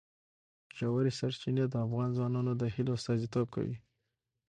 ژورې 0.77 1.11
سرچینې 1.19 1.65
د 1.69 1.75
افغان 1.85 2.09
ځوانانو 2.17 2.51
د 2.57 2.63
هیلو 2.73 2.91
استازیتوب 2.97 3.47
کوي. 3.55 3.77